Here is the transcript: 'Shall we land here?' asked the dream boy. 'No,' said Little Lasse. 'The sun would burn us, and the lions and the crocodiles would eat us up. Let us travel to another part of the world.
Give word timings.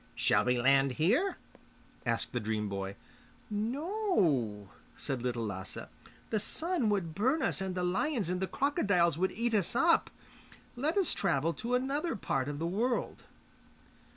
'Shall 0.15 0.45
we 0.45 0.59
land 0.59 0.93
here?' 0.93 1.37
asked 2.07 2.31
the 2.33 2.39
dream 2.39 2.67
boy. 2.67 2.95
'No,' 3.51 4.69
said 4.97 5.21
Little 5.21 5.45
Lasse. 5.45 5.77
'The 6.31 6.39
sun 6.39 6.89
would 6.89 7.13
burn 7.13 7.43
us, 7.43 7.61
and 7.61 7.75
the 7.75 7.83
lions 7.83 8.27
and 8.27 8.41
the 8.41 8.47
crocodiles 8.47 9.19
would 9.19 9.31
eat 9.31 9.53
us 9.53 9.75
up. 9.75 10.09
Let 10.75 10.97
us 10.97 11.13
travel 11.13 11.53
to 11.53 11.75
another 11.75 12.15
part 12.15 12.47
of 12.47 12.57
the 12.57 12.65
world. 12.65 13.21